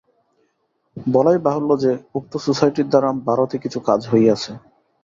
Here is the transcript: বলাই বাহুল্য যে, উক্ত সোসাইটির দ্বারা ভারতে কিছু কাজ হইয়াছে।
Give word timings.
বলাই 0.97 1.37
বাহুল্য 1.45 1.71
যে, 1.83 1.91
উক্ত 2.15 2.33
সোসাইটির 2.37 2.87
দ্বারা 2.89 3.09
ভারতে 3.27 3.55
কিছু 3.57 3.79
কাজ 3.79 4.01
হইয়াছে। 4.11 4.51